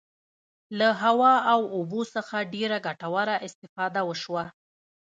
له 0.79 0.87
هوا 1.03 1.33
او 1.53 1.61
اوبو 1.75 2.01
څخه 2.15 2.35
ډیره 2.53 2.77
ګټوره 2.87 3.35
استفاده 3.47 4.01
وشوه. 4.09 4.43